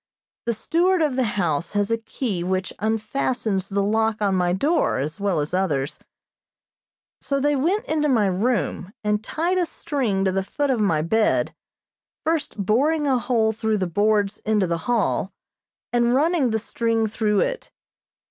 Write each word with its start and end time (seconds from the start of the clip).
The 0.47 0.55
steward 0.55 1.03
of 1.03 1.15
the 1.15 1.23
house 1.37 1.73
has 1.73 1.91
a 1.91 1.97
key 1.99 2.43
which 2.43 2.73
unfastens 2.79 3.69
the 3.69 3.83
lock 3.83 4.19
on 4.19 4.33
my 4.33 4.51
door, 4.51 4.97
as 4.97 5.19
well 5.19 5.39
as 5.39 5.53
others; 5.53 5.99
so 7.19 7.39
they 7.39 7.55
went 7.55 7.85
into 7.85 8.09
my 8.09 8.25
room 8.25 8.93
and 9.03 9.23
tied 9.23 9.59
a 9.59 9.65
string 9.67 10.25
to 10.25 10.31
the 10.31 10.41
foot 10.41 10.71
of 10.71 10.79
my 10.79 11.03
bed, 11.03 11.53
first 12.25 12.57
boring 12.57 13.05
a 13.05 13.19
hole 13.19 13.51
through 13.53 13.77
the 13.77 13.85
boards 13.85 14.39
into 14.39 14.65
the 14.65 14.79
hall, 14.89 15.31
and 15.93 16.15
running 16.15 16.49
the 16.49 16.57
string 16.57 17.05
through 17.05 17.41
it. 17.41 17.69